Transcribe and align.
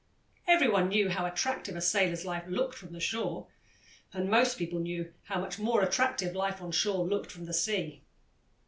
Every 0.47 0.67
one 0.67 0.89
knew 0.89 1.09
how 1.11 1.27
attractive 1.27 1.75
a 1.75 1.81
sailor's 1.81 2.25
life 2.25 2.47
looked 2.47 2.73
from 2.73 2.91
the 2.91 2.99
shore, 2.99 3.49
and 4.11 4.31
most 4.31 4.57
people 4.57 4.79
knew 4.79 5.13
how 5.25 5.39
much 5.39 5.59
more 5.59 5.83
attractive 5.83 6.35
life 6.35 6.59
on 6.59 6.71
shore 6.71 7.07
looked 7.07 7.29
from 7.31 7.45
the 7.45 7.53
sea. 7.53 8.01